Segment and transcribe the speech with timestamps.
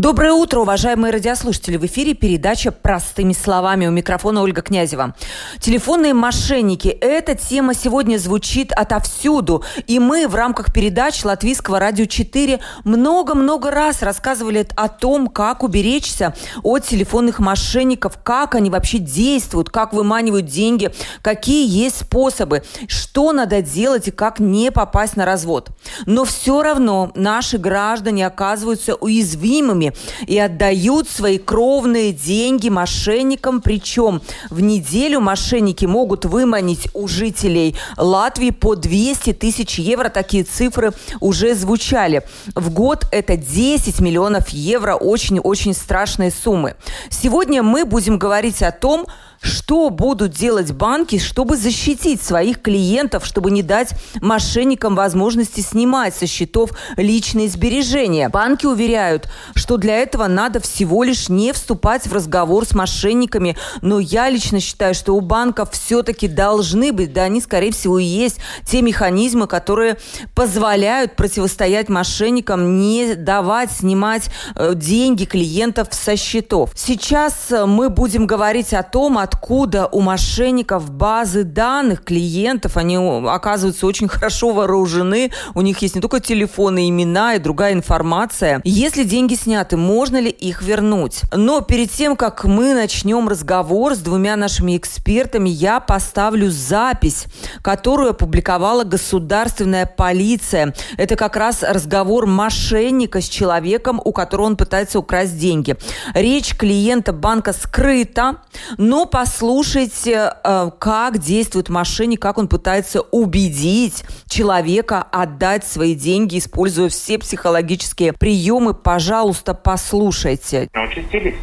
[0.00, 1.76] Доброе утро, уважаемые радиослушатели.
[1.76, 3.86] В эфире передача «Простыми словами».
[3.86, 5.14] У микрофона Ольга Князева.
[5.58, 6.88] Телефонные мошенники.
[6.88, 9.62] Эта тема сегодня звучит отовсюду.
[9.86, 16.34] И мы в рамках передач Латвийского радио 4 много-много раз рассказывали о том, как уберечься
[16.62, 23.60] от телефонных мошенников, как они вообще действуют, как выманивают деньги, какие есть способы, что надо
[23.60, 25.68] делать и как не попасть на развод.
[26.06, 29.89] Но все равно наши граждане оказываются уязвимыми
[30.26, 33.60] и отдают свои кровные деньги мошенникам.
[33.60, 40.08] Причем в неделю мошенники могут выманить у жителей Латвии по 200 тысяч евро.
[40.08, 42.22] Такие цифры уже звучали.
[42.54, 44.94] В год это 10 миллионов евро.
[44.94, 46.76] Очень-очень страшные суммы.
[47.10, 49.06] Сегодня мы будем говорить о том,
[49.42, 56.26] что будут делать банки, чтобы защитить своих клиентов, чтобы не дать мошенникам возможности снимать со
[56.26, 58.28] счетов личные сбережения?
[58.28, 63.56] Банки уверяют, что для этого надо всего лишь не вступать в разговор с мошенниками.
[63.80, 68.04] Но я лично считаю, что у банков все-таки должны быть, да они, скорее всего, и
[68.04, 69.96] есть те механизмы, которые
[70.34, 76.72] позволяют противостоять мошенникам, не давать снимать э, деньги клиентов со счетов.
[76.74, 82.76] Сейчас э, мы будем говорить о том, о откуда у мошенников базы данных клиентов.
[82.76, 85.30] Они оказываются очень хорошо вооружены.
[85.54, 88.60] У них есть не только телефоны, имена и другая информация.
[88.64, 91.22] Если деньги сняты, можно ли их вернуть?
[91.32, 97.26] Но перед тем, как мы начнем разговор с двумя нашими экспертами, я поставлю запись,
[97.62, 100.74] которую опубликовала государственная полиция.
[100.96, 105.76] Это как раз разговор мошенника с человеком, у которого он пытается украсть деньги.
[106.14, 108.38] Речь клиента банка скрыта,
[108.76, 116.38] но по послушайте, э, как действует мошенник, как он пытается убедить человека отдать свои деньги,
[116.38, 118.72] используя все психологические приемы.
[118.72, 120.70] Пожалуйста, послушайте.
[120.72, 121.34] Участились?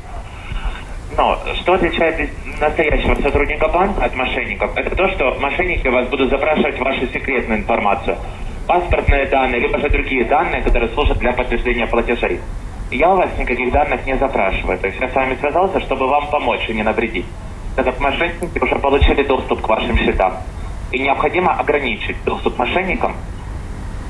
[1.15, 4.75] Но что отличает настоящего сотрудника банка от мошенников?
[4.75, 8.17] Это то, что мошенники вас будут запрашивать вашу секретную информацию.
[8.65, 12.39] Паспортные данные, либо же другие данные, которые служат для подтверждения платежей.
[12.89, 14.79] Я у вас никаких данных не запрашиваю.
[14.79, 17.25] То есть я с вами связался, чтобы вам помочь и не навредить
[17.77, 20.33] так как мошенники уже получили доступ к вашим счетам.
[20.91, 23.15] И необходимо ограничить доступ мошенникам.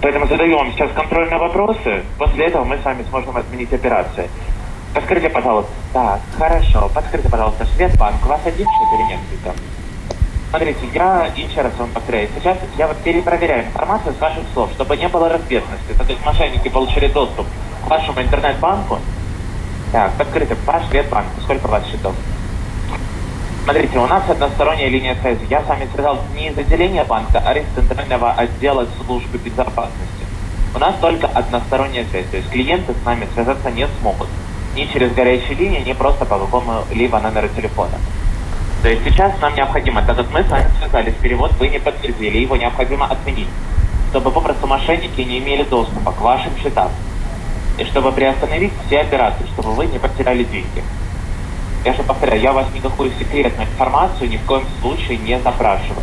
[0.01, 2.03] Поэтому задаю вам сейчас контрольные вопросы.
[2.17, 4.29] После этого мы с вами сможем отменить операции.
[4.94, 5.69] Подскажите, пожалуйста.
[5.91, 6.89] Так, хорошо.
[6.95, 9.59] Подскажите, пожалуйста, Светбанк, у вас один счет или несколько?
[10.49, 12.29] Смотрите, я еще раз вам повторяю.
[12.35, 15.91] Сейчас я вот перепроверяю информацию с ваших слов, чтобы не было разбежности.
[15.97, 17.45] Так как мошенники получили доступ
[17.84, 18.99] к вашему интернет-банку.
[19.91, 22.16] Так, подскажите, ваш Светбанк, сколько у вас счетов?
[23.67, 25.45] Смотрите, у нас односторонняя линия связи.
[25.50, 30.23] Я с вами связал не из отделения банка, а из центрального отдела службы безопасности.
[30.73, 34.29] У нас только односторонняя связь, то есть клиенты с нами связаться не смогут.
[34.73, 38.00] Ни через горячие линии, ни просто по какому-либо номеру телефона.
[38.83, 42.38] То есть сейчас нам необходимо, так как мы с вами связались, перевод вы не подтвердили,
[42.38, 43.49] его необходимо отменить,
[44.11, 46.89] чтобы попросту мошенники не имели доступа к вашим счетам.
[47.78, 50.81] И чтобы приостановить все операции, чтобы вы не потеряли деньги.
[51.88, 56.02] Я же повторяю, я вас никакую секретную информацию ни в коем случае не запрашиваю.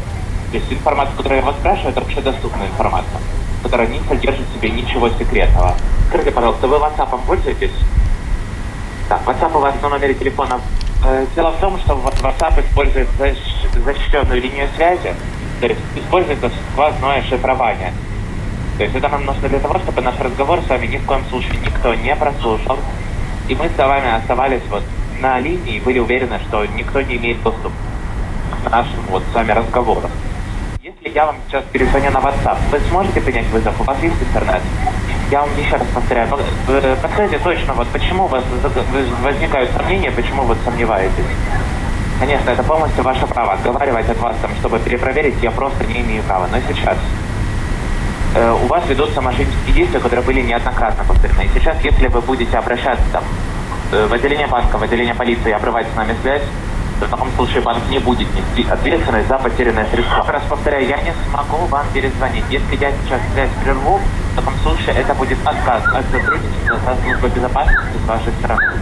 [0.50, 3.20] То есть информация, которую я вас спрашиваю, это общедоступная информация,
[3.62, 5.74] которая не содержит в себе ничего секретного.
[6.08, 7.72] Скажите, пожалуйста, вы WhatsApp пользуетесь?
[9.10, 10.58] Так, WhatsApp у вас на номере телефона.
[11.04, 13.08] Э, дело в том, что WhatsApp использует
[13.84, 15.14] защищенную линию связи,
[15.60, 17.92] то есть используется сквозное шифрование.
[18.78, 21.26] То есть это нам нужно для того, чтобы наш разговор с вами ни в коем
[21.28, 22.78] случае никто не прослушал,
[23.48, 24.82] и мы с вами оставались вот
[25.24, 27.72] на линии были уверены, что никто не имеет доступ
[28.62, 30.10] к нашим вот с вами разговорам.
[30.82, 33.80] Если я вам сейчас перезвоню на WhatsApp, вы сможете принять вызов?
[33.80, 34.60] У вас есть интернет?
[35.30, 36.28] Я вам еще раз повторяю,
[36.68, 38.44] э, подскажите точно, вот почему у вас
[39.22, 41.24] возникают сомнения, почему вы сомневаетесь?
[42.20, 43.54] Конечно, это полностью ваше право.
[43.54, 46.48] Отговаривать от вас, там, чтобы перепроверить, я просто не имею права.
[46.52, 46.98] Но сейчас
[48.34, 51.44] э, у вас ведутся мошеннические действия, которые были неоднократно повторены.
[51.46, 53.24] И сейчас, если вы будете обращаться там,
[54.08, 56.42] в отделение банка, в отделение полиции обрывать с нами связь,
[57.00, 60.24] в таком случае банк не будет нести ответственность за потерянное средство.
[60.26, 62.44] Раз повторяю, я не смогу вам перезвонить.
[62.50, 64.00] Если я сейчас связь прерву,
[64.32, 68.72] в таком случае это будет отказ от сотрудничества со службой безопасности с вашей стороны.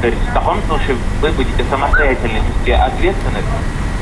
[0.00, 3.46] То есть в таком случае вы будете самостоятельно нести ответственность.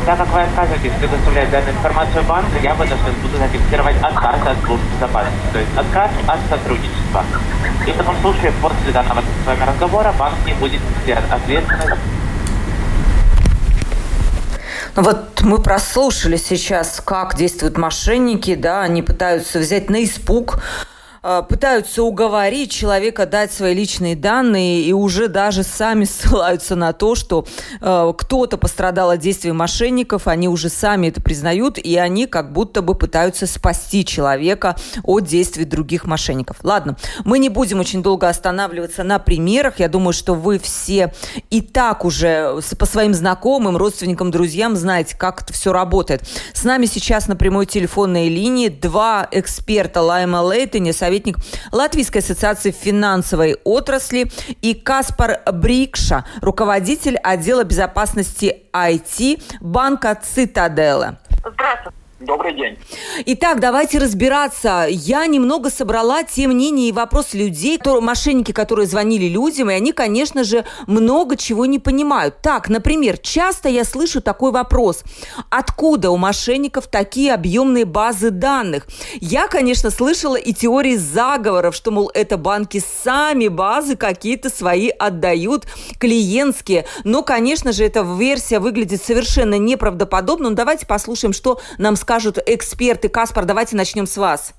[0.06, 4.86] Так как вы отказываетесь предоставлять данную информацию банку, я вынужден буду зафиксировать отказ от службы
[4.96, 7.24] безопасности, то есть отказ от сотрудничества.
[7.86, 12.00] И в таком случае после данного с вами разговора банк не будет нести ответственность
[14.96, 20.60] Вот мы прослушали сейчас, как действуют мошенники, да, они пытаются взять на испуг
[21.22, 27.46] пытаются уговорить человека дать свои личные данные и уже даже сами ссылаются на то, что
[27.80, 32.82] э, кто-то пострадал от действий мошенников, они уже сами это признают, и они как будто
[32.82, 36.58] бы пытаются спасти человека от действий других мошенников.
[36.62, 39.78] Ладно, мы не будем очень долго останавливаться на примерах.
[39.78, 41.12] Я думаю, что вы все
[41.50, 46.22] и так уже по своим знакомым, родственникам, друзьям знаете, как это все работает.
[46.52, 51.38] С нами сейчас на прямой телефонной линии два эксперта Лайма Лейтони, советник
[51.72, 54.30] Латвийской ассоциации финансовой отрасли,
[54.62, 61.18] и Каспар Брикша, руководитель отдела безопасности IT банка «Цитаделла».
[61.40, 61.99] Здравствуйте.
[62.20, 62.76] Добрый день.
[63.24, 64.84] Итак, давайте разбираться.
[64.90, 69.92] Я немного собрала те мнения и вопросы людей, которые, мошенники, которые звонили людям, и они,
[69.92, 72.42] конечно же, много чего не понимают.
[72.42, 75.02] Так, например, часто я слышу такой вопрос.
[75.48, 78.86] Откуда у мошенников такие объемные базы данных?
[79.14, 85.64] Я, конечно, слышала и теории заговоров, что, мол, это банки сами базы какие-то свои отдают,
[85.98, 86.84] клиентские.
[87.02, 90.50] Но, конечно же, эта версия выглядит совершенно неправдоподобно.
[90.50, 93.08] Но давайте послушаем, что нам сказали скажут эксперты.
[93.08, 94.52] Каспар, давайте начнем с вас.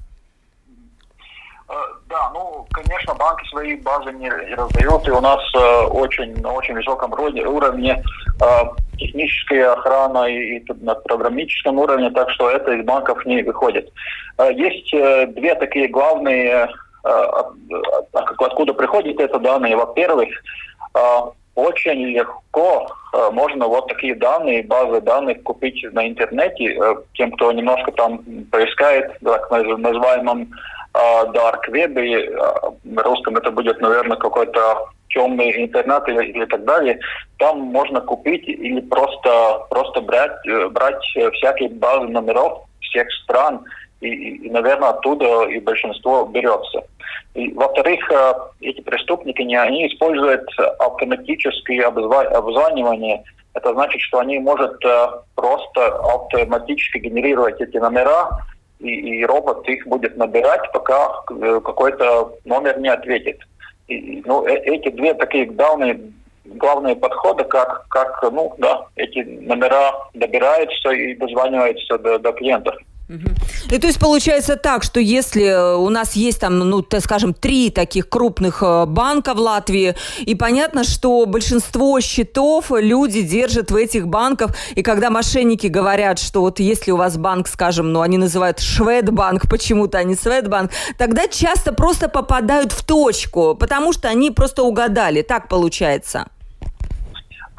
[1.67, 1.73] Э,
[2.07, 6.75] да, ну, конечно, банки свои базы не раздают, и у нас э, очень на очень
[6.75, 8.01] высоком уровне
[8.41, 8.45] э,
[8.97, 13.91] техническая охрана и, и на программическом уровне, так что это из банков не выходит.
[14.37, 16.69] Э, есть э, две такие главные,
[17.03, 17.27] э,
[18.13, 19.75] откуда приходят эти данные.
[19.75, 20.29] Во-первых,
[20.95, 20.99] э,
[21.55, 26.75] очень легко э, можно вот такие данные, базы данных купить на интернете.
[26.75, 28.19] Э, тем, кто немножко там
[28.51, 30.49] поискает, так называемом
[30.93, 30.97] э,
[31.33, 32.29] dark web, и
[32.83, 36.99] на русском это будет, наверное, какой-то темный интернет или, или так далее,
[37.37, 41.03] там можно купить или просто, просто брать, брать
[41.33, 43.61] всякие базы номеров всех стран,
[44.01, 46.83] и, и, наверное, оттуда и большинство берется.
[47.33, 50.47] И, во-вторых, э, эти преступники, не, они используют
[50.79, 53.23] автоматическое обзванивание.
[53.53, 58.29] Это значит, что они могут э, просто автоматически генерировать эти номера,
[58.79, 63.39] и, и робот их будет набирать, пока э, какой-то номер не ответит.
[63.87, 65.99] И, ну, эти две такие главные
[66.45, 72.75] главные подходы, как, как ну, да, эти номера добираются и дозваниваются до, до клиентов.
[73.69, 77.69] И то есть получается так, что если э, у нас есть там, ну, скажем, три
[77.69, 84.07] таких крупных э, банка в Латвии, и понятно, что большинство счетов люди держат в этих
[84.07, 88.59] банках, и когда мошенники говорят, что вот если у вас банк, скажем, ну, они называют
[88.59, 94.63] Шведбанк, почему-то, а не Светбанк, тогда часто просто попадают в точку, потому что они просто
[94.63, 95.21] угадали.
[95.21, 96.27] Так получается.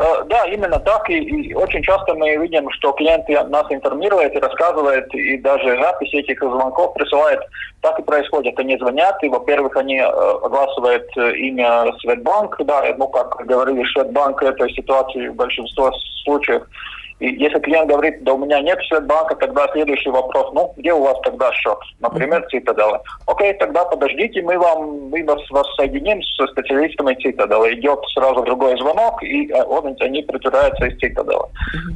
[0.02, 1.08] Э, да, именно так.
[1.08, 6.12] И, и очень часто мы видим, что клиенты нас информируют и рассказывают, и даже запись
[6.12, 7.40] этих звонков присылают.
[7.82, 8.58] Так и происходит.
[8.58, 12.56] Они звонят, и, во-первых, они э, огласывают э, имя Светбанк.
[12.64, 15.90] Да, ну, как говорили, Светбанк это ситуации в большинстве
[16.24, 16.62] случаев
[17.18, 21.02] и если клиент говорит, да у меня нет банка, тогда следующий вопрос, ну, где у
[21.02, 21.78] вас тогда счет?
[22.00, 23.02] Например, Цитадела.
[23.26, 27.72] Окей, тогда подождите, мы вам, мы вас, вас соединим с специалистами Цитадела.
[27.74, 31.48] Идет сразу другой звонок, и э, он, они притворяются из Цитадела.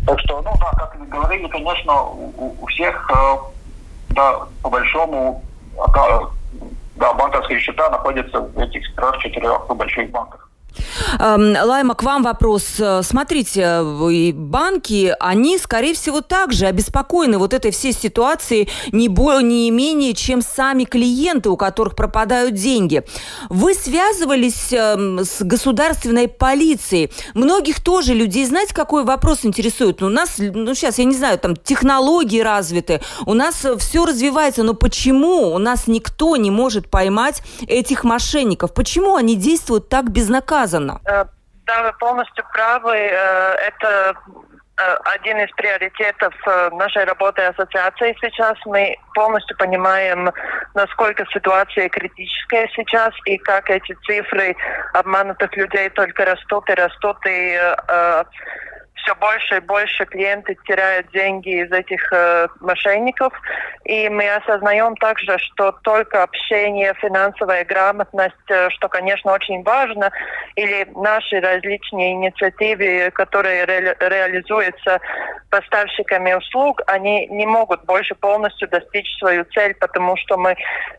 [0.06, 5.42] Так что, ну да, как вы говорили, конечно, у, у всех, э, да, по большому,
[6.96, 10.45] да, банковские счета находятся в этих трех-четырех больших банках.
[11.18, 12.64] Эм, Лайма, к вам вопрос.
[12.78, 13.82] Э, смотрите,
[14.34, 20.42] банки, они, скорее всего, также обеспокоены вот этой всей ситуацией не, более, не менее, чем
[20.42, 23.04] сами клиенты, у которых пропадают деньги.
[23.48, 27.10] Вы связывались эм, с государственной полицией.
[27.34, 30.00] Многих тоже людей, знаете, какой вопрос интересует?
[30.00, 34.62] Ну, у нас, ну, сейчас, я не знаю, там технологии развиты, у нас все развивается,
[34.62, 38.74] но почему у нас никто не может поймать этих мошенников?
[38.74, 40.65] Почему они действуют так безнаказанно?
[40.66, 41.00] Сказано.
[41.06, 41.24] Э,
[41.66, 42.94] да, вы полностью правы.
[42.94, 44.14] Э, это
[44.78, 46.34] э, один из приоритетов
[46.72, 48.54] нашей работы ассоциации сейчас.
[48.66, 50.30] Мы полностью понимаем,
[50.74, 54.56] насколько ситуация критическая сейчас и как эти цифры
[54.94, 57.18] обманутых людей только растут и растут.
[57.26, 57.58] И
[59.06, 63.32] все больше и больше клиенты теряют деньги из этих э, мошенников.
[63.84, 70.10] И мы осознаем также, что только общение, финансовая грамотность, э, что, конечно, очень важно,
[70.56, 75.00] или наши различные инициативы, которые ре реализуются
[75.50, 80.56] поставщиками услуг, они не могут больше полностью достичь свою цель, потому что мы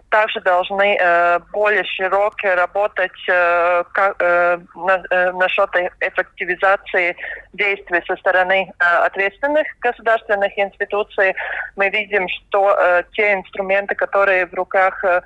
[0.10, 7.16] также должны э, более широко работать э, как, э, на, э, насчет эффективизации
[7.54, 11.36] действий действий со стороны э, ответственных государственных институций.
[11.75, 15.22] Мы видим, что э, те инструменты, которые в руках э,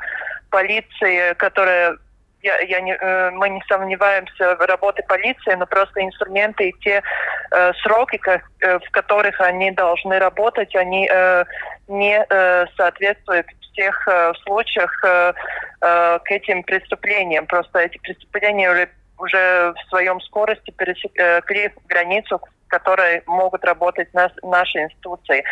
[0.49, 1.97] полиции, которые
[2.43, 2.97] я, я не,
[3.37, 7.03] мы не сомневаемся в работе полиции, но просто инструменты и те
[7.51, 11.45] э, сроки, как, э, в которых они должны работать, они э,
[11.87, 15.33] не э, соответствуют в тех э, случаях э,
[15.81, 17.45] э, к этим преступлениям.
[17.45, 18.87] Просто эти преступления
[19.21, 25.43] уже, в своем скорости пересекли границу, в которой могут работать нас, наши институции.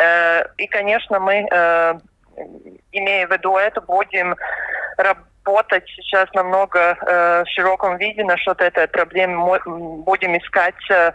[0.00, 1.94] Э, и, конечно, мы, э,
[2.92, 4.36] имея в виду это, будем
[4.98, 9.58] работать сейчас намного э, в широком виде насчет этой проблемы.
[10.04, 11.12] Будем искать э,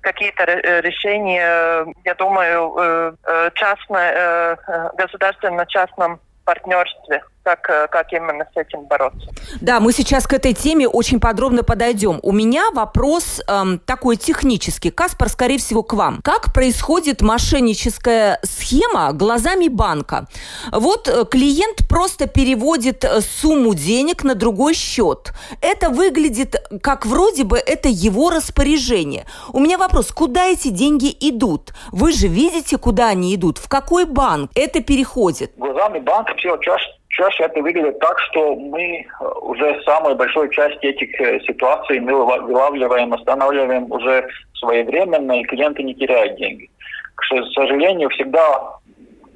[0.00, 8.46] какие-то э, решения, я думаю, э, э частное, э, государственно-частном партнерстве как, э, как именно
[8.54, 9.28] с этим бороться.
[9.60, 12.20] Да, мы сейчас к этой теме очень подробно подойдем.
[12.22, 14.90] У меня вопрос эм, такой технический.
[14.90, 16.20] Каспар, скорее всего, к вам.
[16.22, 20.26] Как происходит мошенническая схема глазами банка?
[20.70, 25.32] Вот э, клиент просто переводит э, сумму денег на другой счет.
[25.60, 29.26] Это выглядит как вроде бы это его распоряжение.
[29.52, 31.72] У меня вопрос, куда эти деньги идут?
[31.90, 33.58] Вы же видите, куда они идут?
[33.58, 35.52] В какой банк это переходит?
[35.56, 40.82] Глазами банка все чаще Чаще это выглядит так, что мы э, уже самую большую часть
[40.82, 46.70] этих э, ситуаций мы вылавливаем, останавливаем уже своевременно, и клиенты не теряют деньги.
[47.16, 48.78] К сожалению, всегда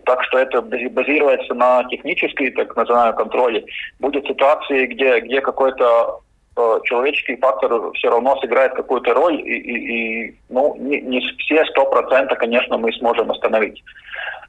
[0.06, 3.64] так что это базируется на технической, так называемом, контроле.
[3.98, 6.20] Будет ситуации, где, где какой-то
[6.56, 11.64] э, человеческий фактор все равно сыграет какую-то роль, и, и, и ну, не, не все
[11.66, 13.82] сто процентов, конечно, мы сможем остановить.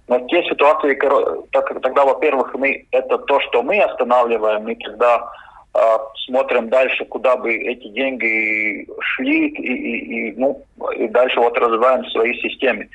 [0.08, 0.98] Но те ситуации,
[1.52, 5.30] так, тогда, во-первых, мы это то, что мы останавливаем, мы тогда
[5.74, 5.80] э,
[6.26, 10.64] смотрим дальше, куда бы эти деньги шли, и, и, и, ну,
[10.96, 12.88] и дальше вот развиваем в своей системе.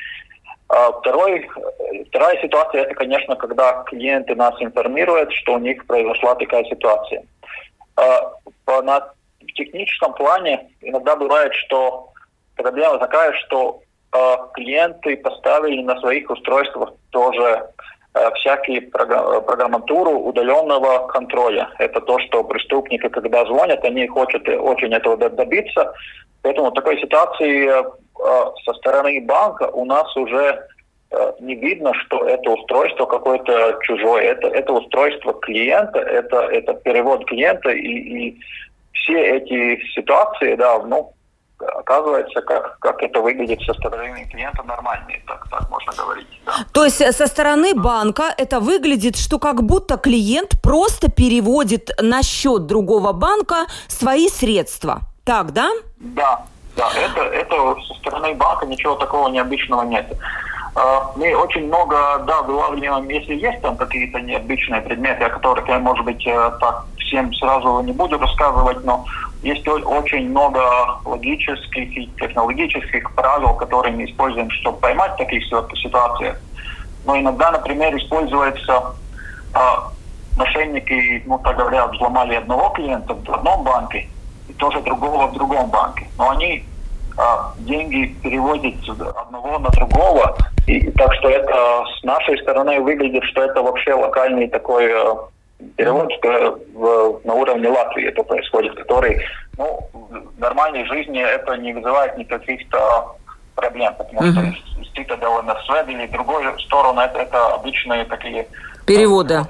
[0.68, 1.46] А второй,
[2.08, 7.24] вторая ситуация, это, конечно, когда клиенты нас информируют, что у них произошла такая ситуация.
[7.96, 8.32] А,
[8.64, 9.12] по, на
[9.54, 12.08] техническом плане иногда бывает, что
[12.56, 13.82] проблема такая, что
[14.54, 17.66] клиенты поставили на своих устройствах тоже
[18.14, 21.70] э, всякие программатуру удаленного контроля.
[21.78, 25.92] Это то, что преступники, когда звонят, они хотят очень этого добиться.
[26.42, 27.82] Поэтому в такой ситуации э,
[28.64, 30.66] со стороны банка у нас уже
[31.10, 34.24] э, не видно, что это устройство какое-то чужое.
[34.24, 37.70] Это, это устройство клиента, это, это перевод клиента.
[37.70, 38.38] И, и
[38.92, 41.12] все эти ситуации, да, ну,
[41.62, 46.26] оказывается, как, как это выглядит со стороны клиента нормальнее, так, так можно говорить.
[46.46, 46.52] Да.
[46.72, 52.22] То есть э, со стороны банка это выглядит, что как будто клиент просто переводит на
[52.22, 55.00] счет другого банка свои средства.
[55.24, 55.70] Так, да?
[55.98, 56.42] Да,
[56.76, 60.06] да, это, это со стороны банка ничего такого необычного нет.
[60.74, 65.78] А, мы очень много, да, вылавливаем, если есть там какие-то необычные предметы, о которых я,
[65.78, 69.04] может быть, э, так всем сразу не буду рассказывать, но
[69.42, 70.60] есть очень много
[71.04, 76.34] логических и технологических правил, которые мы используем, чтобы поймать такие ситуации.
[77.04, 78.94] Но иногда, например, используется
[79.54, 79.58] э,
[80.36, 84.08] мошенники, ну так говоря, взломали одного клиента в одном банке
[84.48, 86.06] и тоже другого в другом банке.
[86.16, 86.64] Но они
[87.18, 87.22] э,
[87.58, 88.74] деньги переводят
[89.16, 90.36] одного на другого,
[90.68, 95.14] и так что это с нашей стороны выглядит, что это вообще локальный такой э,
[95.76, 96.10] перевод
[96.74, 99.24] в, на уровне Латвии это происходит, который
[99.58, 103.16] ну, в нормальной жизни это не вызывает никаких-то
[103.54, 104.54] проблем, потому uh-huh.
[104.54, 108.46] что Citadel Свед или другую сторону это, это обычные такие
[108.86, 109.42] переводы.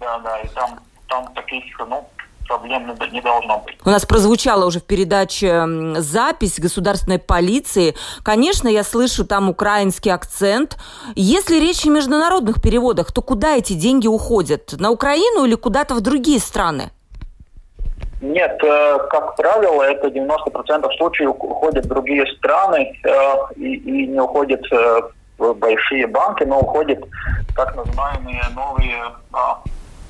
[0.00, 2.08] Да, да, и там, там таких, ну,
[2.46, 3.76] проблем не должно быть.
[3.84, 5.64] У нас прозвучала уже в передаче
[5.96, 7.94] запись государственной полиции.
[8.22, 10.76] Конечно, я слышу там украинский акцент.
[11.14, 14.74] Если речь о международных переводах, то куда эти деньги уходят?
[14.78, 16.90] На Украину или куда-то в другие страны?
[18.22, 24.20] Нет, э, как правило, это 90% случаев уходят в другие страны э, и, и не
[24.20, 25.00] уходят э,
[25.38, 27.00] в большие банки, но уходят
[27.56, 28.96] так называемые новые
[29.32, 29.60] а,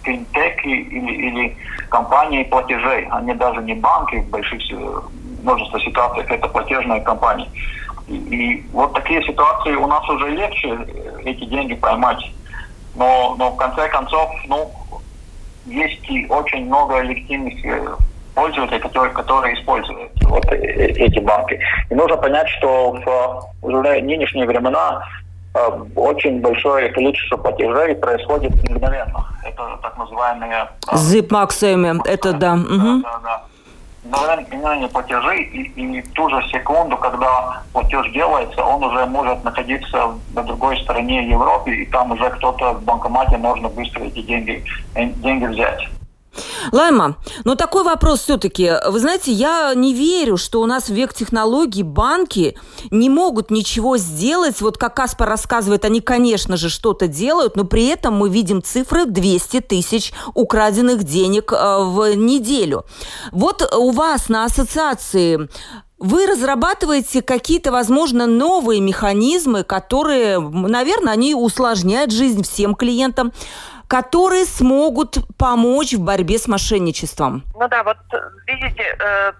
[0.02, 1.56] финтеки или, или
[1.88, 3.06] компании платежей.
[3.10, 4.60] Они даже не банки в больших
[5.42, 7.48] множество ситуациях, это платежные компании.
[8.08, 10.78] И, и вот такие ситуации у нас уже легче
[11.24, 12.22] эти деньги поймать.
[12.94, 14.70] Но, но в конце концов, ну,
[15.66, 17.96] есть и очень много легитимных э,
[18.34, 21.58] пользователей, которые, которые используют вот э, эти банки.
[21.90, 25.21] И нужно понять, что в уже нынешние времена Э,
[25.96, 29.26] очень большое количество платежей происходит мгновенно.
[29.44, 30.68] Это так называемые...
[30.92, 32.56] Zip Maxime, это да.
[32.56, 33.42] Да, да,
[34.04, 34.36] да.
[34.36, 40.42] мгновение платежи, и, и ту же секунду, когда платеж делается, он уже может находиться на
[40.42, 45.44] другой стороне Европы, и там уже кто-то в банкомате можно быстро эти деньги, э, деньги
[45.44, 45.88] взять.
[46.70, 48.72] Лайма, но такой вопрос все-таки.
[48.88, 52.56] Вы знаете, я не верю, что у нас в век технологий банки
[52.90, 54.60] не могут ничего сделать.
[54.60, 59.04] Вот как Каспар рассказывает, они, конечно же, что-то делают, но при этом мы видим цифры
[59.04, 62.84] 200 тысяч украденных денег э, в неделю.
[63.30, 65.48] Вот у вас на ассоциации
[66.02, 73.32] вы разрабатываете какие-то, возможно, новые механизмы, которые, наверное, они усложняют жизнь всем клиентам
[73.92, 77.42] которые смогут помочь в борьбе с мошенничеством?
[77.54, 77.98] Ну да, вот
[78.46, 79.32] видите, э,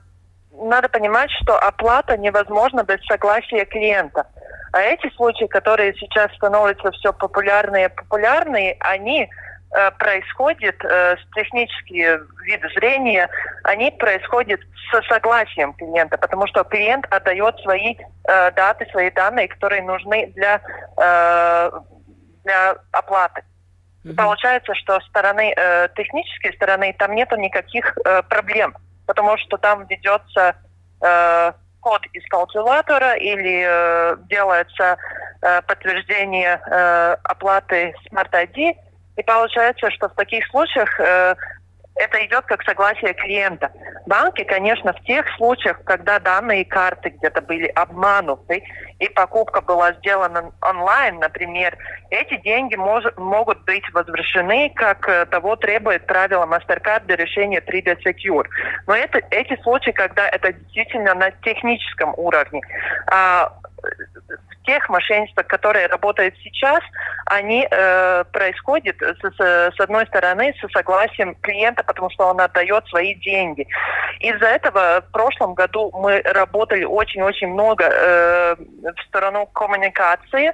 [0.62, 4.26] надо понимать, что оплата невозможна без согласия клиента.
[4.73, 11.35] А эти случаи, которые сейчас становятся все популярнее и популярнее, они э, происходят э, с
[11.35, 13.30] технические виды зрения,
[13.64, 19.80] они происходят со согласием клиента, потому что клиент отдает свои э, даты, свои данные, которые
[19.80, 20.61] нужны для,
[20.99, 21.71] э,
[22.44, 23.44] для оплаты.
[24.04, 28.75] И получается, что с стороны э, технической стороны там нету никаких э, проблем,
[29.06, 30.56] потому что там ведется
[31.00, 34.97] э, код из калькулятора или э, делается
[35.40, 38.75] э, подтверждение э, оплаты Smart ID,
[39.16, 41.35] и получается, что в таких случаях э,
[41.96, 43.70] это идет как согласие клиента.
[44.06, 48.62] Банки, конечно, в тех случаях, когда данные карты где-то были обмануты
[48.99, 51.76] и покупка была сделана онлайн, например,
[52.11, 57.99] эти деньги мож, могут быть возвращены, как э, того требует правило MasterCard для решения 3D
[58.04, 58.46] Secure.
[58.87, 62.62] Но это эти случаи, когда это действительно на техническом уровне.
[63.06, 63.52] А
[64.64, 66.81] тех мошенничеств, которые работают сейчас,
[67.26, 72.87] они э, происходят с, с, с одной стороны со согласием клиента, потому что он отдает
[72.87, 73.66] свои деньги.
[74.21, 80.53] Из-за этого в прошлом году мы работали очень-очень много э, в сторону коммуникации,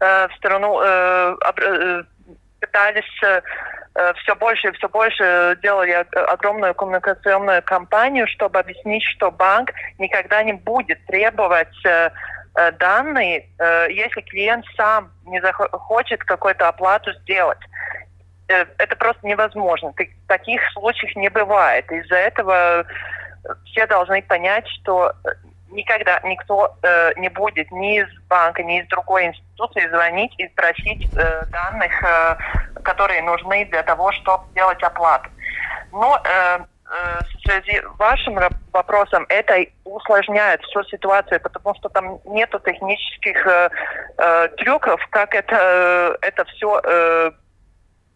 [0.00, 2.02] э, в сторону э, э,
[2.60, 3.40] пытались э,
[4.16, 5.92] все больше и все больше делали
[6.32, 12.10] огромную коммуникационную кампанию, чтобы объяснить, что банк никогда не будет требовать э,
[12.78, 17.58] данные, э, если клиент сам не захочет какую-то оплату сделать.
[18.48, 19.92] Э, это просто невозможно.
[20.28, 21.90] Таких случаев не бывает.
[21.90, 22.86] Из-за этого
[23.66, 25.12] все должны понять, что
[25.70, 31.08] никогда никто э, не будет ни из банка, ни из другой институции звонить и просить
[31.16, 32.36] э, данных, э,
[32.82, 35.28] которые нужны для того, чтобы сделать оплату.
[35.90, 38.38] Но э, Э, в связи с вашим
[38.72, 43.70] вопросом это усложняет всю ситуацию, потому что там нету технических э,
[44.18, 47.30] э, трюков, как это, э, это все э,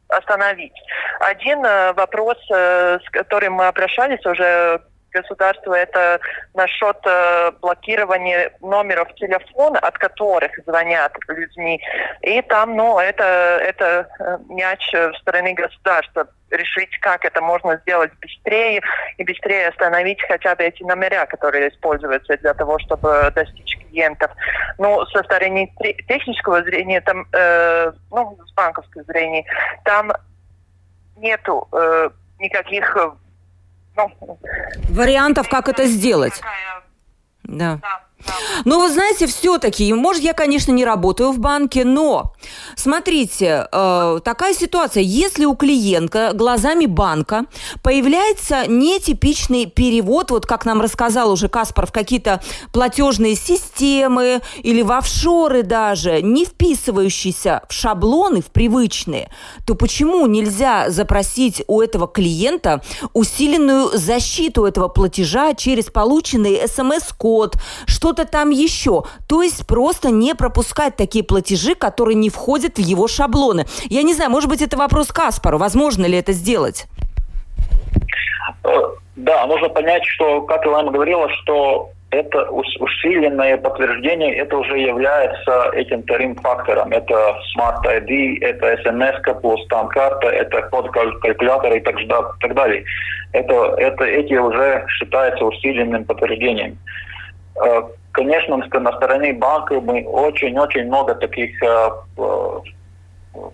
[0.09, 0.75] остановить.
[1.21, 6.21] Один э, вопрос, э, с которым мы обращались уже государства, это
[6.55, 11.81] насчет э, блокирования номеров телефона, от которых звонят людьми.
[12.23, 18.11] И там, ну, это, это э, мяч в стороны государства решить, как это можно сделать
[18.21, 18.81] быстрее
[19.17, 24.31] и быстрее остановить хотя бы эти номера, которые используются для того, чтобы достичь клиентов.
[24.79, 25.73] Ну, со стороны
[26.09, 29.45] технического зрения, там, э, ну, с банковской зрения,
[29.85, 30.13] там
[31.17, 32.97] нету э, никаких
[34.89, 36.41] вариантов, как это сделать.
[37.45, 37.79] Да.
[37.83, 38.08] да.
[38.65, 42.33] Но вы знаете, все-таки, может, я, конечно, не работаю в банке, но
[42.77, 47.45] смотрите, э, такая ситуация, если у клиента глазами банка
[47.83, 54.93] появляется нетипичный перевод, вот как нам рассказал уже Каспар, в какие-то платежные системы или в
[54.93, 59.31] офшоры даже, не вписывающиеся в шаблоны, в привычные,
[59.67, 68.08] то почему нельзя запросить у этого клиента усиленную защиту этого платежа через полученный смс-код, что
[68.09, 69.03] что-то там еще.
[69.29, 73.67] То есть просто не пропускать такие платежи, которые не входят в его шаблоны.
[73.91, 75.59] Я не знаю, может быть, это вопрос Каспару.
[75.59, 76.87] Возможно ли это сделать?
[78.65, 78.71] Э,
[79.17, 86.03] да, нужно понять, что, как Илана говорила, что это усиленное подтверждение, это уже является этим
[86.03, 86.91] вторым фактором.
[86.91, 91.97] Это Smart ID, это SMS плюс там карта, это код калькулятора и так,
[92.41, 92.85] так далее.
[93.33, 96.79] Это, это, эти уже считаются усиленным подтверждением.
[97.65, 102.61] Э, конечно, на стороне банка мы очень-очень много таких э, э,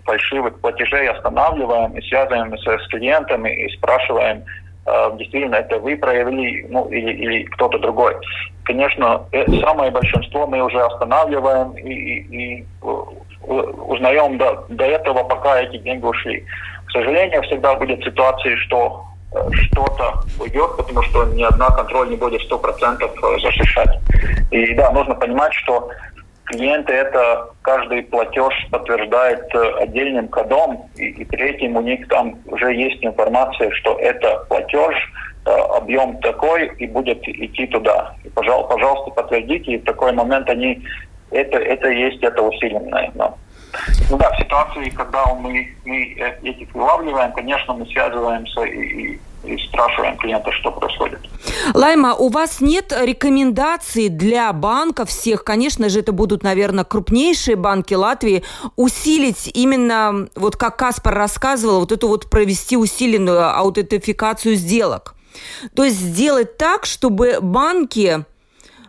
[0.03, 4.43] фальшивых платежей останавливаем и связываем с, клиентами и спрашиваем,
[5.17, 8.15] действительно это вы проявили, ну или, или кто-то другой.
[8.63, 9.25] Конечно,
[9.61, 12.65] самое большинство мы уже останавливаем и, и, и
[13.47, 16.45] узнаем до, до этого, пока эти деньги ушли.
[16.85, 19.05] К сожалению, всегда будет ситуации, что
[19.51, 23.99] что-то уйдет, потому что ни одна контроль не будет 100% защищать.
[24.51, 25.89] И да, нужно понимать, что
[26.45, 33.03] клиенты это каждый платеж подтверждает отдельным кодом, и, и третьим у них там уже есть
[33.03, 34.95] информация, что это платеж,
[35.45, 38.15] объем такой и будет идти туда.
[38.23, 40.83] И, пожалуйста, подтвердите, и в такой момент они
[41.31, 43.11] это, это есть это усиленное.
[43.13, 43.37] Но
[44.09, 46.03] ну да, в ситуации, когда мы, мы
[46.43, 51.19] этих вылавливаем, конечно, мы связываемся и, и и спрашиваем клиента, что происходит.
[51.73, 57.93] Лайма, у вас нет рекомендаций для банков всех, конечно же, это будут, наверное, крупнейшие банки
[57.93, 58.43] Латвии,
[58.75, 65.15] усилить именно, вот как Каспар рассказывал, вот эту вот провести усиленную аутентификацию сделок?
[65.75, 68.25] То есть сделать так, чтобы банки,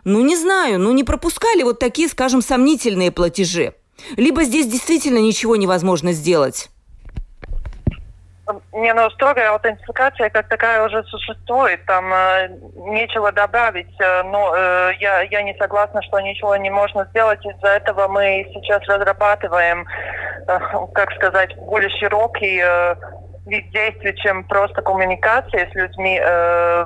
[0.03, 3.73] ну не знаю, ну не пропускали вот такие, скажем, сомнительные платежи.
[4.15, 6.69] Либо здесь действительно ничего невозможно сделать?
[8.71, 14.91] Не, ну строгая аутентификация как такая уже существует, там э, нечего добавить, э, но э,
[15.01, 17.45] я, я не согласна, что ничего не можно сделать.
[17.45, 19.85] Из-за этого мы сейчас разрабатываем,
[20.47, 20.59] э,
[20.93, 22.95] как сказать, более широкий э,
[23.47, 26.17] вид действий, чем просто коммуникация с людьми.
[26.23, 26.85] Э,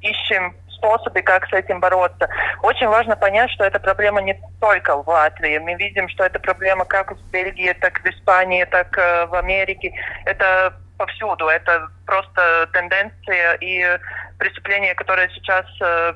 [0.00, 2.28] ищем способы, как с этим бороться.
[2.62, 5.58] Очень важно понять, что эта проблема не только в Латвии.
[5.58, 9.92] Мы видим, что эта проблема как в Бельгии, так в Испании, так э, в Америке.
[10.24, 11.46] Это повсюду.
[11.48, 13.98] Это просто тенденция и
[14.38, 16.14] преступления, которые сейчас э,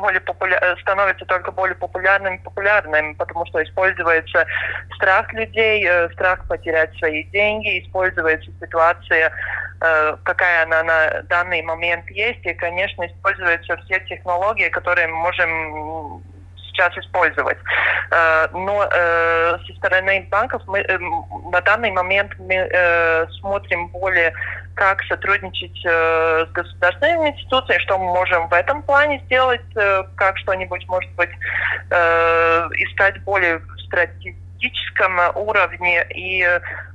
[0.00, 0.58] более популя...
[0.60, 4.46] Э, становится только более популярным и популярным, потому что используется
[4.96, 9.32] страх людей, страх потерять свои деньги, используется ситуация
[9.82, 12.44] Э, какая она на данный момент есть.
[12.44, 16.22] И, конечно, используются все технологии, которые мы можем
[16.70, 17.58] сейчас использовать.
[18.10, 20.84] Э, но э, со стороны банков мы
[21.52, 24.32] на данный момент мы смотрим более
[24.74, 29.60] как сотрудничать с государственными институциями, что мы можем в этом плане сделать,
[30.16, 31.30] как что-нибудь, может быть,
[31.90, 36.44] искать более стратегически политическом уровне и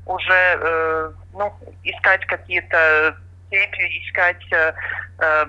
[0.06, 3.16] уже э, ну, искать какие-то
[3.50, 4.74] цепи, искать э,
[5.20, 5.46] э,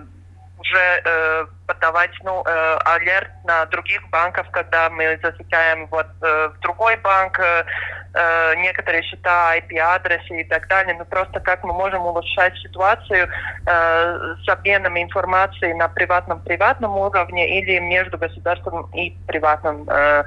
[0.59, 6.61] уже э, подавать ну, э, алерт на других банков, когда мы засекаем вот э, в
[6.61, 7.65] другой банк э,
[8.15, 10.97] э некоторые счета, IP-адресы и так далее.
[10.99, 13.29] Ну просто как мы можем улучшать ситуацию
[13.67, 20.25] э, с обменом информацией на приватном-приватном уровне или между государством и приватным э,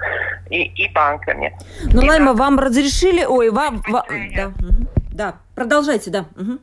[0.49, 1.57] и, и банками.
[1.91, 3.25] Ну, Лайма, вам разрешили...
[3.25, 3.81] Ой, вам...
[3.87, 4.51] вам да.
[5.11, 6.25] да, продолжайте, да.
[6.35, 6.59] Угу.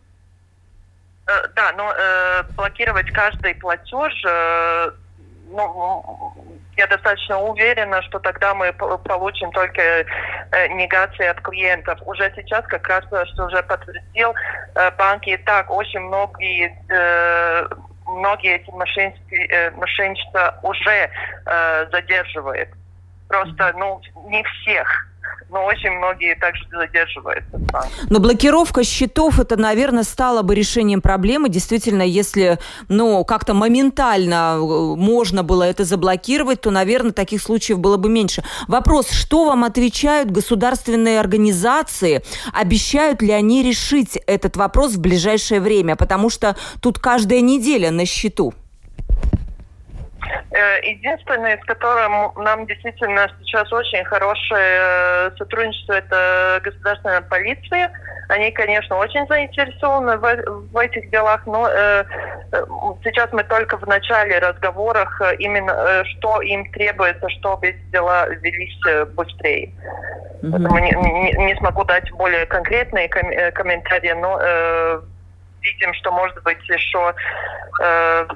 [1.26, 4.90] Э, да, но э, блокировать каждый платеж, э,
[5.48, 6.34] ну,
[6.76, 10.04] я достаточно уверена, что тогда мы получим только э,
[10.68, 11.98] негации от клиентов.
[12.06, 14.34] Уже сейчас, как раз, что уже подтвердил,
[14.74, 17.68] э, банки и так очень многие э,
[18.06, 21.10] многие эти мошенничества, мошенничества уже
[21.46, 22.68] э, задерживают.
[23.28, 25.06] Просто, ну, не всех
[25.50, 27.60] но очень многие также задерживаются.
[28.10, 31.48] Но блокировка счетов, это, наверное, стало бы решением проблемы.
[31.48, 32.58] Действительно, если
[32.88, 38.42] ну, как-то моментально э, можно было это заблокировать, то, наверное, таких случаев было бы меньше.
[38.66, 42.22] Вопрос, что вам отвечают государственные организации?
[42.52, 45.96] Обещают ли они решить этот вопрос в ближайшее время?
[45.96, 48.52] Потому что тут каждая неделя на счету.
[50.50, 57.90] Э, единственное, с которым нам действительно сейчас очень хорошее э, сотрудничество, это государственная полиция.
[58.28, 62.04] Они, конечно, очень заинтересованы в, в этих делах, но э,
[62.52, 62.64] э
[63.04, 69.72] сейчас мы только в начале разговоров именно, что им требуется, чтобы эти дела велись быстрее.
[70.42, 70.50] Mm-hmm.
[70.50, 75.00] Поэтому не, не, не смогу дать более конкретные ком- комментарии, но э,
[75.60, 77.14] видим, что может быть еще
[77.82, 78.26] э,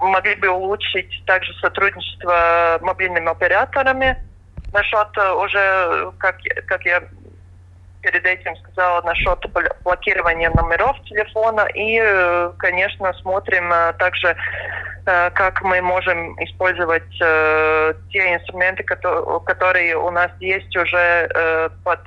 [0.00, 4.16] могли бы улучшить также сотрудничество мобильными операторами
[4.72, 7.02] насчет э, уже, как, как я
[8.02, 9.38] перед этим сказала, насчет
[9.82, 11.66] блокирования номеров телефона.
[11.74, 14.36] И, э, конечно, смотрим э, также,
[15.04, 22.00] как мы можем использовать те инструменты, которые у нас есть уже под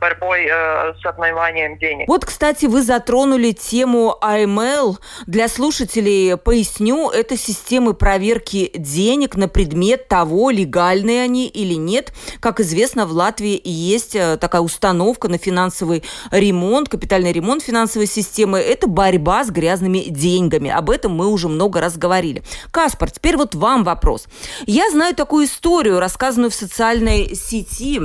[0.00, 2.08] борьбой э, с отмыванием денег.
[2.08, 4.98] Вот, кстати, вы затронули тему AML.
[5.26, 12.12] Для слушателей поясню, это системы проверки денег на предмет того, легальные они или нет.
[12.40, 18.58] Как известно, в Латвии есть э, такая установка на финансовый ремонт, капитальный ремонт финансовой системы.
[18.58, 20.70] Это борьба с грязными деньгами.
[20.70, 22.42] Об этом мы уже много раз говорили.
[22.70, 24.26] Каспар, теперь вот вам вопрос.
[24.66, 28.00] Я знаю такую историю, рассказанную в социальной сети,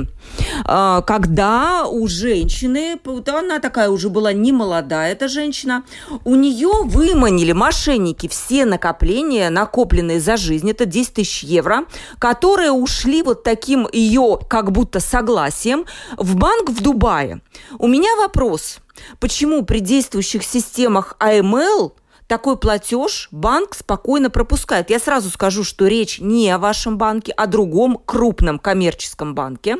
[0.64, 5.82] когда да, у женщины, она такая уже была не молодая, эта женщина,
[6.24, 11.86] у нее выманили мошенники все накопления, накопленные за жизнь, это 10 тысяч евро,
[12.20, 15.84] которые ушли вот таким ее как будто согласием
[16.16, 17.40] в банк в Дубае.
[17.78, 18.78] У меня вопрос,
[19.18, 21.92] почему при действующих системах АМЛ–
[22.28, 24.90] такой платеж банк спокойно пропускает.
[24.90, 29.78] Я сразу скажу, что речь не о вашем банке, а о другом крупном коммерческом банке.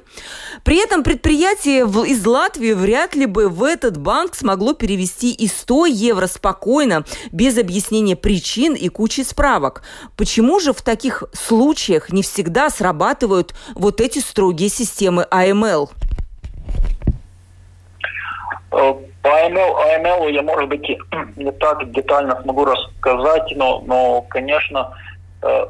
[0.64, 5.86] При этом предприятие из Латвии вряд ли бы в этот банк смогло перевести и 100
[5.86, 9.82] евро спокойно, без объяснения причин и кучи справок.
[10.16, 15.90] Почему же в таких случаях не всегда срабатывают вот эти строгие системы АМЛ?
[19.28, 20.88] Э, по AML, AML я, может быть,
[21.36, 24.92] не так детально смогу рассказать, но, но конечно,
[25.42, 25.66] э,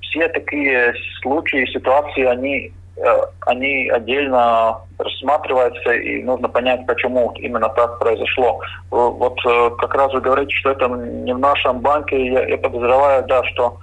[0.00, 7.98] все такие случаи, ситуации, они, э, они отдельно рассматриваются, и нужно понять, почему именно так
[7.98, 8.60] произошло.
[8.90, 9.38] Вот
[9.78, 13.78] как раз вы говорите, что это не в нашем банке, я, я подозреваю, да, что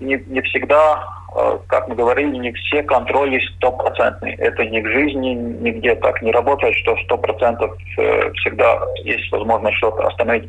[0.00, 1.23] не, не всегда Э,
[1.66, 4.34] как мы говорили, не все контроли стопроцентные.
[4.36, 9.76] Это ни к жизни, нигде так не работает, что сто процентов э, всегда есть возможность
[9.78, 10.48] что-то остановить.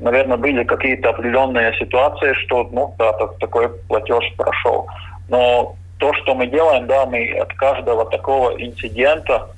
[0.00, 4.88] Наверное, были какие-то определенные ситуации, что ну да, такой платеж прошел.
[5.28, 9.48] Но то, что мы делаем, да, мы от каждого такого инцидента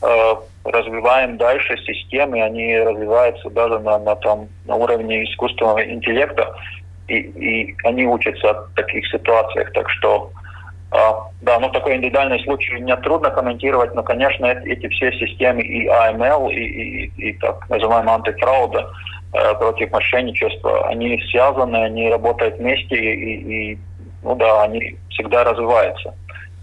[0.00, 6.54] э, развиваем дальше системы, они развиваются даже на, на, там, на уровне искусственного интеллекта
[7.12, 9.72] и, и они учатся от таких ситуациях.
[9.72, 10.30] Так что,
[10.90, 15.86] а, да, ну такой индивидуальный случай мне трудно комментировать, но, конечно, эти все системы и
[15.88, 18.90] AML, и, и, и так называемые антифрауда
[19.32, 23.78] э, против мошенничества, они связаны, они работают вместе, и, и
[24.22, 26.14] ну да, они всегда развиваются.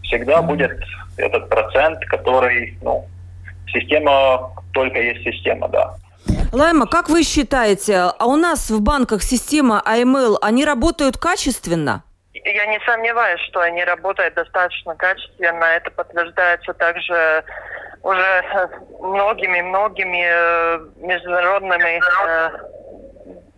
[0.03, 0.71] Всегда будет
[1.17, 3.05] этот процент, который, ну,
[3.67, 5.95] система только есть система, да.
[6.51, 12.03] Лайма, как вы считаете, а у нас в банках система AML, они работают качественно?
[12.33, 15.63] Я не сомневаюсь, что они работают достаточно качественно.
[15.65, 17.43] Это подтверждается также
[18.01, 18.43] уже
[18.99, 22.51] многими-многими э, международными, э,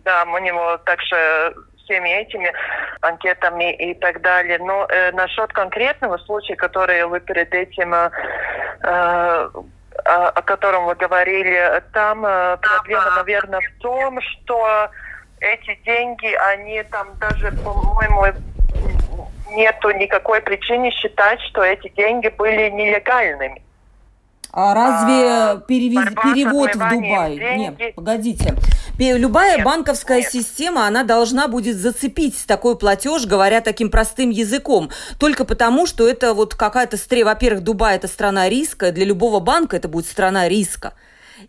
[0.04, 2.52] да, у него также всеми этими
[3.00, 4.58] анкетами и так далее.
[4.58, 9.48] Но э, насчет конкретного случая, который вы перед этим э,
[10.04, 14.90] о котором вы говорили, там э, проблема, наверное, в том, что
[15.40, 18.26] эти деньги, они там даже, по-моему,
[19.50, 23.62] нету никакой причины считать, что эти деньги были нелегальными.
[24.52, 26.08] А разве а, перевез...
[26.22, 27.38] перевод в Дубай?
[27.38, 27.82] Деньги...
[27.82, 28.54] Нет, погодите.
[28.98, 30.30] Любая нет, банковская нет.
[30.30, 34.90] система, она должна будет зацепить такой платеж, говоря таким простым языком.
[35.18, 37.24] Только потому, что это вот какая-то стре...
[37.24, 38.92] Во-первых, Дубай– это страна риска.
[38.92, 40.92] Для любого банка это будет страна риска.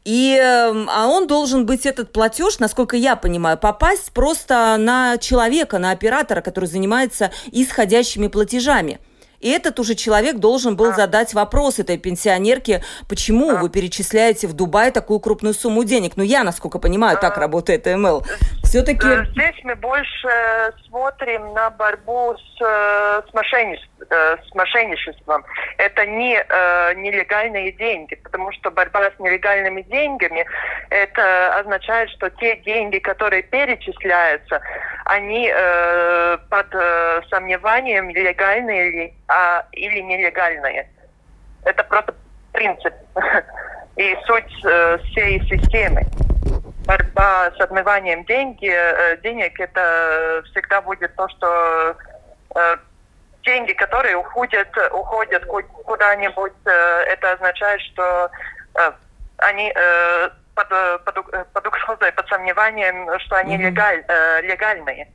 [0.05, 5.77] И, эм, а он должен быть, этот платеж, насколько я понимаю, попасть просто на человека,
[5.77, 8.99] на оператора, который занимается исходящими платежами.
[9.43, 14.89] И этот уже человек должен был задать вопрос этой пенсионерке, почему вы перечисляете в Дубай
[14.91, 16.13] такую крупную сумму денег.
[16.15, 18.23] Ну, я, насколько понимаю, так работает МЛ.
[18.63, 19.05] Все-таки...
[19.05, 20.29] Э, здесь мы больше
[20.87, 25.43] смотрим на борьбу с, э, с, мошенничеством, э, с мошенничеством.
[25.77, 30.45] Это не э, нелегальные деньги, потому что борьба с нелегальными деньгами,
[30.89, 34.61] это означает, что те деньги, которые перечисляются,
[35.05, 40.89] они э, под э, сомнением, легальные ли а, или нелегальные.
[41.65, 42.13] Это просто
[42.51, 42.93] принцип
[43.95, 46.01] и суть э, всей системы.
[46.85, 51.95] Борьба с отмыванием деньги, э, денег, это всегда будет то, что
[52.55, 52.75] э,
[53.43, 56.69] деньги, которые уходят, уходят куда-нибудь, э,
[57.07, 58.29] это означает, что
[58.75, 58.91] э,
[59.37, 63.63] они э, под, э, под, э, под угрозой, под сомнением, что они угу.
[63.63, 65.07] легаль, э, легальные.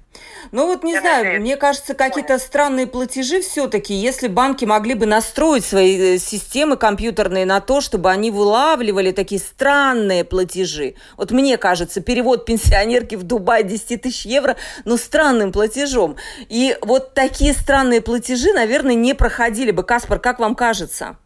[0.51, 1.40] Ну вот не Я знаю, надеюсь.
[1.40, 7.44] мне кажется, какие-то странные платежи все-таки, если банки могли бы настроить свои э, системы компьютерные
[7.44, 10.94] на то, чтобы они вылавливали такие странные платежи.
[11.16, 16.16] Вот мне кажется, перевод пенсионерки в Дубай 10 тысяч евро, но странным платежом.
[16.48, 19.83] И вот такие странные платежи, наверное, не проходили бы.
[19.85, 21.16] Каспар, как вам кажется?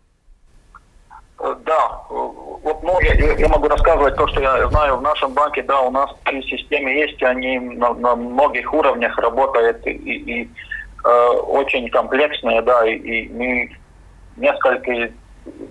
[1.43, 5.63] Да, вот ну, я, я могу рассказывать то, что я знаю в нашем банке.
[5.63, 10.51] Да, у нас три системы есть, они на, на многих уровнях работают и, и
[11.05, 13.77] э, очень комплексные, да, и, и мы
[14.37, 15.13] несколько,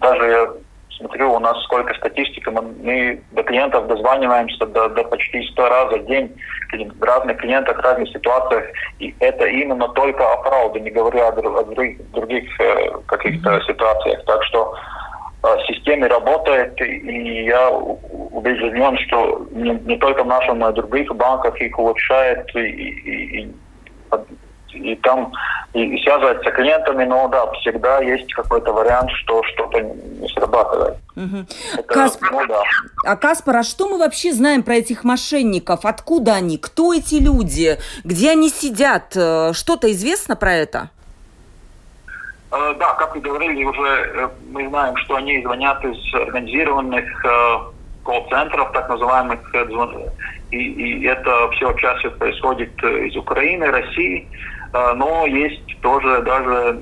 [0.01, 0.51] даже я
[0.97, 6.05] смотрю, у нас сколько статистики, мы до клиентов дозваниваемся до, до почти 100 раз в
[6.05, 6.35] день
[6.73, 8.65] в разных клиентах, в разных ситуациях,
[8.99, 14.23] и это именно только о правде, не говоря о, о других, других э, каких-то ситуациях.
[14.25, 14.75] Так что
[15.67, 21.13] системе работает, и я убежден, что не, не только в нашем, но и в других
[21.15, 23.53] банках их улучшает, и, и, и,
[24.73, 25.31] и там
[25.73, 30.97] и, и связывается с клиентами, но да, всегда есть какой-то вариант, что что-то не срабатывает.
[31.15, 31.45] Угу.
[31.73, 32.61] Это, Каспар, ну, да.
[33.05, 35.85] А Каспар, а что мы вообще знаем про этих мошенников?
[35.85, 36.57] Откуда они?
[36.57, 37.77] Кто эти люди?
[38.03, 39.15] Где они сидят?
[39.15, 40.89] Э, что-то известно про это?
[42.51, 47.25] Э, да, как вы говорили, уже э, мы знаем, что они звонят из организированных
[48.03, 49.39] колл-центров, так называемых,
[50.49, 54.27] и, и это все чаще происходит из Украины, России,
[54.73, 56.81] но есть тоже даже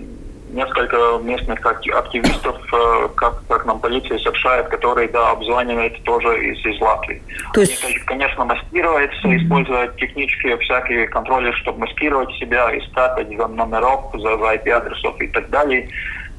[0.50, 6.80] несколько местных активистов, э, как, как нам полиция сообщает, которые, да, обзванивают тоже из, из
[6.82, 7.22] Латвии.
[7.54, 7.84] То есть...
[7.84, 14.54] Они, конечно, маскируются, используют технические всякие контроли, чтобы маскировать себя, искать за номеров, за, за
[14.56, 15.90] IP-адресов и так далее.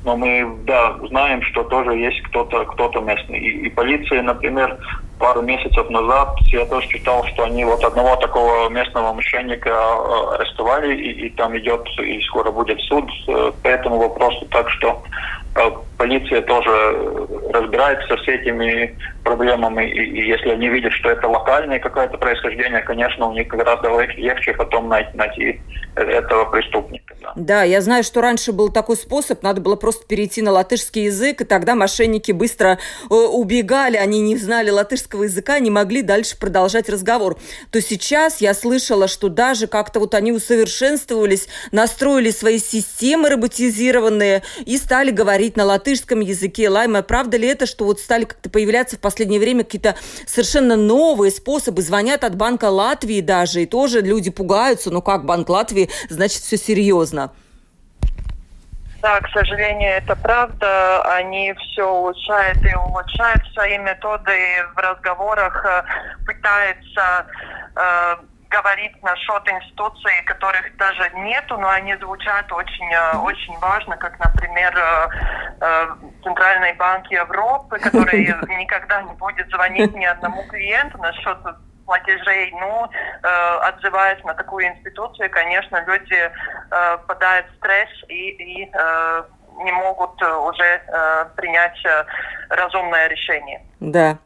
[0.04, 3.38] Но мы, да, знаем, что тоже есть кто-то кто-то местный.
[3.38, 4.78] И, и полиция, например,
[5.20, 10.96] пару месяцев назад я тоже читал, что они вот одного такого местного мошенника э, арестовали,
[10.96, 14.46] и, и там идет, и скоро будет суд э, по этому вопросу.
[14.50, 15.02] Так что
[15.54, 21.78] э, полиция тоже разбирается с этими проблемами, и, и если они видят, что это локальное
[21.78, 25.60] какое-то происхождение, конечно, у них гораздо легче потом найти, найти
[25.96, 27.14] этого преступника.
[27.20, 27.32] Да.
[27.36, 31.42] да, я знаю, что раньше был такой способ, надо было просто перейти на латышский язык,
[31.42, 32.78] и тогда мошенники быстро
[33.10, 37.38] убегали, они не знали латышский английского языка не могли дальше продолжать разговор,
[37.70, 44.76] то сейчас я слышала, что даже как-то вот они усовершенствовались, настроили свои системы роботизированные и
[44.76, 46.68] стали говорить на латышском языке.
[46.68, 49.96] Лайма, правда ли это, что вот стали как-то появляться в последнее время какие-то
[50.26, 51.82] совершенно новые способы?
[51.82, 56.56] Звонят от Банка Латвии даже, и тоже люди пугаются, ну как Банк Латвии, значит все
[56.56, 57.32] серьезно.
[59.02, 61.02] Да, к сожалению, это правда.
[61.14, 64.32] Они все улучшают и улучшают свои методы
[64.74, 65.82] в разговорах, э,
[66.26, 67.26] пытаются
[67.76, 68.16] э,
[68.50, 74.76] говорить насчет институций, которых даже нету, но они звучат очень, э, очень важно, как, например,
[74.76, 75.86] э,
[76.22, 78.26] Центральный банк Европы, который
[78.58, 81.38] никогда не будет звонить ни одному клиенту насчет
[81.90, 82.88] платежей, ну,
[83.22, 86.30] э, отзываясь на такую институцию, конечно, люди э,
[86.98, 89.22] попадают в стресс и, и э,
[89.64, 92.04] не могут э, уже э, принять э,
[92.48, 93.62] разумное решение.
[93.80, 94.18] Да.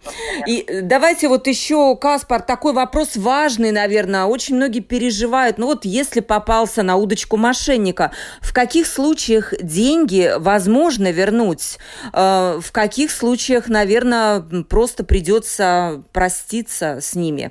[0.47, 4.25] И давайте вот еще, Каспар, такой вопрос важный, наверное.
[4.25, 5.59] Очень многие переживают.
[5.59, 11.79] Ну вот если попался на удочку мошенника, в каких случаях деньги возможно вернуть?
[12.13, 17.51] Э, в каких случаях, наверное, просто придется проститься с ними?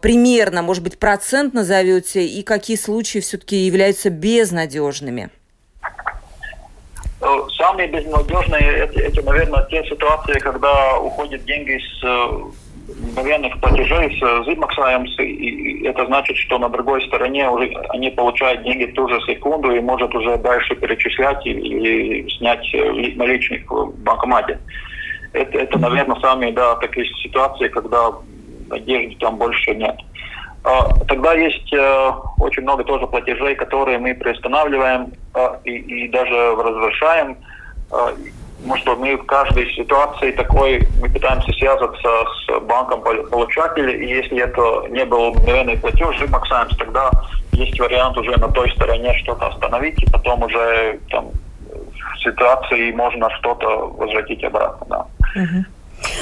[0.00, 5.30] Примерно, может быть, процент назовете, и какие случаи все-таки являются безнадежными?
[7.20, 7.26] Э,
[7.56, 12.28] самые безнадежные это, это, наверное, те ситуации, когда уходят деньги с э,
[12.88, 18.84] мгновенных платежей, с зимаксаем, и это значит, что на другой стороне уже они получают деньги
[18.84, 24.58] в ту же секунду и может уже дальше перечислять или снять э, наличных в банкомате.
[25.32, 28.12] Это, это, наверное, самые да, такие ситуации, когда
[28.68, 29.96] надежды там больше нет.
[31.06, 36.34] Тогда есть э, очень много тоже платежей, которые мы приостанавливаем э, и, и даже.
[36.34, 38.14] Э,
[38.58, 44.38] потому что мы в каждой ситуации такой, мы пытаемся связаться с банком получателя, и если
[44.38, 47.10] это не был мгновенный платеж, мы максаемся, тогда
[47.52, 51.30] есть вариант уже на той стороне что-то остановить, и потом уже там
[51.70, 54.86] в ситуации можно что-то возвратить обратно.
[54.88, 55.06] Да.
[55.40, 55.64] Угу.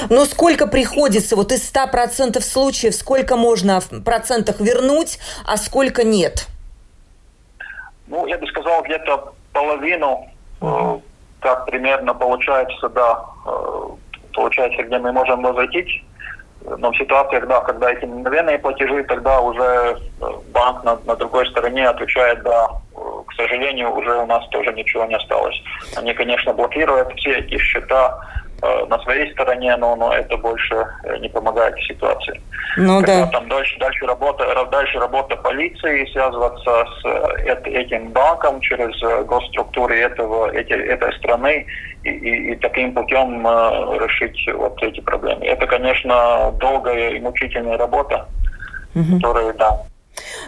[0.09, 6.47] Но сколько приходится, вот из 100% случаев, сколько можно в процентах вернуть, а сколько нет?
[8.07, 10.27] Ну, я бы сказал, где-то половину,
[10.61, 11.01] mm-hmm.
[11.39, 13.87] как примерно получается, да, э,
[14.33, 16.03] получается, где мы можем возвратить.
[16.77, 21.47] Но в ситуациях, да, когда эти мгновенные платежи, тогда уже э, банк на, на другой
[21.47, 25.61] стороне отвечает, да, к сожалению, уже у нас тоже ничего не осталось.
[25.95, 31.17] Они, конечно, блокируют все эти счета, Э, на своей стороне, но, но это больше э,
[31.17, 32.41] не помогает ситуации.
[32.77, 33.31] Ну Когда да.
[33.31, 40.51] Там дальше, дальше, работа, дальше работа полиции, связываться с э, этим банком через госструктуры этого,
[40.51, 41.65] эти, этой страны
[42.03, 43.51] и, и, и таким путем э,
[44.05, 45.45] решить вот эти проблемы.
[45.45, 48.27] Это, конечно, долгая и мучительная работа,
[48.93, 49.17] угу.
[49.17, 49.81] которая, да,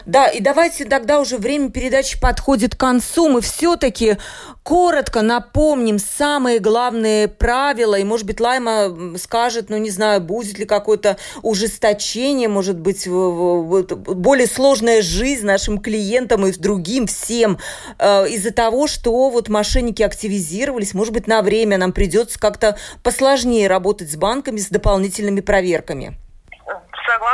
[0.06, 3.30] Да, и давайте тогда уже время передачи подходит к концу.
[3.30, 4.18] Мы все-таки
[4.64, 7.96] коротко напомним самые главные правила.
[7.96, 14.48] И, может быть, Лайма скажет, ну, не знаю, будет ли какое-то ужесточение, может быть, более
[14.48, 17.60] сложная жизнь нашим клиентам и другим всем
[17.98, 20.94] э, из-за того, что вот мошенники активизировались.
[20.94, 26.18] Может быть, на время нам придется как-то посложнее работать с банками с дополнительными проверками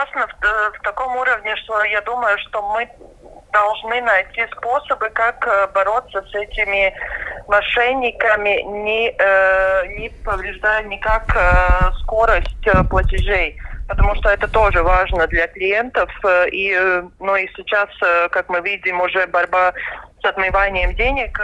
[0.04, 2.90] согласна в, э, в таком уровне, что я думаю, что мы
[3.52, 6.94] должны найти способы, как э, бороться с этими
[7.48, 13.58] мошенниками, не, э, не повреждая никак э, скорость э, платежей.
[13.88, 16.10] Потому что это тоже важно для клиентов.
[16.26, 16.76] Э, и,
[17.20, 17.90] ну, и сейчас,
[18.32, 19.74] как мы видим, уже борьба
[20.22, 21.40] с отмыванием денег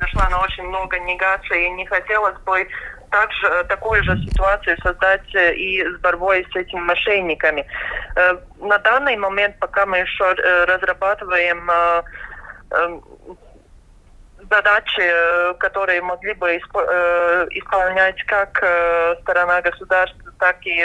[0.00, 1.66] дошла на очень много негаций.
[1.66, 2.66] И не хотелось бы
[3.12, 7.64] также э, такую же ситуацию создать э, и с борьбой с этими мошенниками.
[8.16, 10.32] Э, на данный момент, пока мы еще
[10.66, 11.70] разрабатываем
[14.50, 18.56] задачи, которые могли бы исполнять как
[19.22, 20.82] сторона государства, так и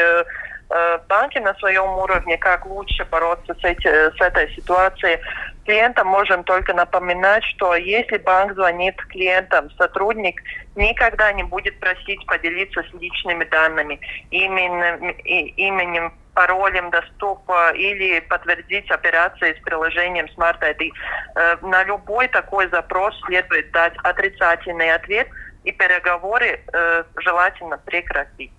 [1.08, 5.20] банки на своем уровне, как лучше бороться с, эти, с этой ситуацией
[5.68, 10.42] клиентам можем только напоминать, что если банк звонит клиентам, сотрудник
[10.76, 14.00] никогда не будет просить поделиться с личными данными,
[14.32, 20.92] именем, именем паролем доступа или подтвердить операции с приложением Smart ID.
[21.36, 25.28] Э, на любой такой запрос следует дать отрицательный ответ
[25.64, 28.52] и переговоры э, желательно прекратить.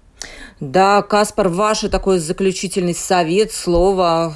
[0.61, 4.35] Да, Каспар, ваш такой заключительный совет, слово,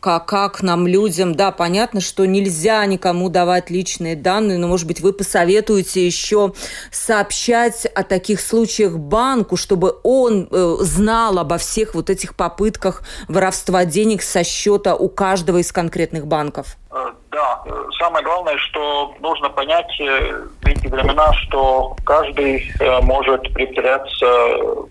[0.00, 5.00] как, как нам, людям, да, понятно, что нельзя никому давать личные данные, но, может быть,
[5.00, 6.54] вы посоветуете еще
[6.90, 13.84] сообщать о таких случаях банку, чтобы он э, знал обо всех вот этих попытках воровства
[13.84, 16.78] денег со счета у каждого из конкретных банков?
[16.90, 23.52] Э, да, э, самое главное, что нужно понять э, в эти времена, что каждый может
[23.52, 24.86] притворяться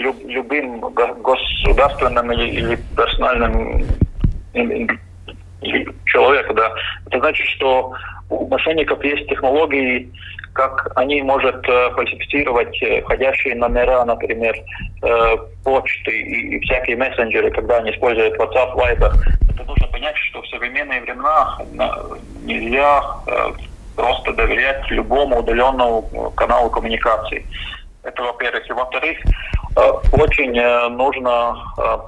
[0.00, 3.84] люб, любым государственным или, или персональным
[6.06, 6.72] человека, да.
[7.06, 7.92] Это значит, что
[8.30, 10.10] у мошенников есть технологии,
[10.52, 14.56] как они могут э, фальсифицировать э, входящие номера, например,
[15.02, 19.12] э, почты и, и всякие мессенджеры, когда они используют WhatsApp, Viber.
[19.52, 21.58] Это нужно понять, что в современные времена
[22.42, 23.02] нельзя
[23.94, 27.44] просто доверять любому удаленному каналу коммуникации.
[28.02, 28.68] Это во-первых.
[28.68, 29.18] И во-вторых,
[29.76, 29.80] э,
[30.12, 31.98] очень э, нужно э,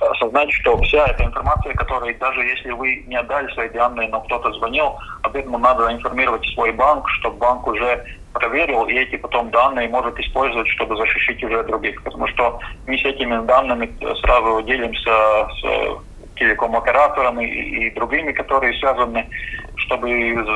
[0.00, 4.52] осознать, что вся эта информация, которая, даже если вы не отдали свои данные, но кто-то
[4.52, 9.88] звонил, об этом надо информировать свой банк, чтобы банк уже проверил, и эти потом данные
[9.88, 12.00] может использовать, чтобы защитить уже других.
[12.04, 13.90] Потому что мы с этими данными
[14.20, 15.98] сразу делимся с
[16.36, 19.26] телеком-операторами и, и другими, которые связаны,
[19.74, 20.08] чтобы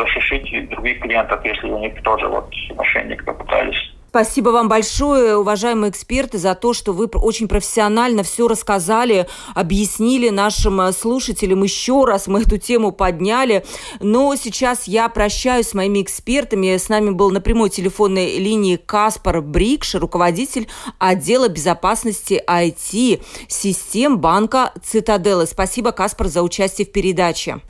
[0.05, 6.37] защитить других клиентов, если у них тоже вот мошенники попытались Спасибо вам большое, уважаемые эксперты,
[6.37, 12.27] за то, что вы очень профессионально все рассказали, объяснили нашим э, слушателям еще раз.
[12.27, 13.65] Мы эту тему подняли.
[14.01, 16.77] Но сейчас я прощаюсь с моими экспертами.
[16.77, 24.75] С нами был на прямой телефонной линии Каспар Брикш, руководитель отдела безопасности IT систем банка
[24.85, 25.47] Цитаделы.
[25.47, 27.63] Спасибо, Каспар, за участие в передаче.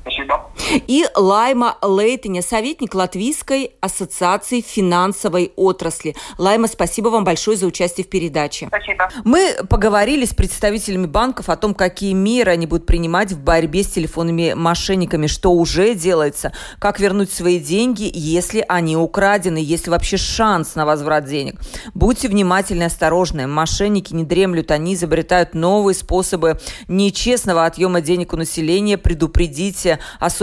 [0.86, 6.14] И Лайма Лейтиня, советник Латвийской ассоциации финансовой отрасли.
[6.38, 8.68] Лайма, спасибо вам большое за участие в передаче.
[8.68, 9.10] Спасибо.
[9.24, 13.88] Мы поговорили с представителями банков о том, какие меры они будут принимать в борьбе с
[13.88, 20.16] телефонными мошенниками, что уже делается, как вернуть свои деньги, если они украдены, есть ли вообще
[20.16, 21.60] шанс на возврат денег.
[21.94, 23.46] Будьте внимательны и осторожны.
[23.46, 26.58] Мошенники не дремлют, они изобретают новые способы
[26.88, 28.98] нечестного отъема денег у населения.
[28.98, 29.98] Предупредите,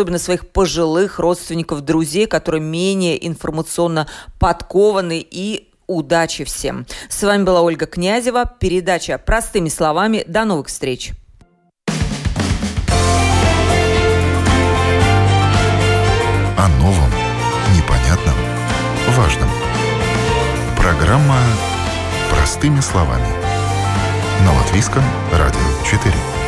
[0.09, 4.07] особенно своих пожилых родственников, друзей, которые менее информационно
[4.39, 6.87] подкованы и удачи всем.
[7.09, 8.51] С вами была Ольга Князева.
[8.59, 10.23] Передача «Простыми словами».
[10.27, 11.11] До новых встреч.
[16.57, 17.11] О новом,
[17.77, 18.35] непонятном,
[19.15, 19.49] важном.
[20.75, 21.37] Программа
[22.31, 23.27] «Простыми словами».
[24.43, 26.38] На Латвийском радио 4.